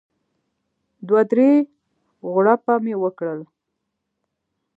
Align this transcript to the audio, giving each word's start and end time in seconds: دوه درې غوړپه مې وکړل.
دوه 1.07 1.21
درې 1.31 1.51
غوړپه 2.31 2.73
مې 2.83 2.95
وکړل. 3.03 3.41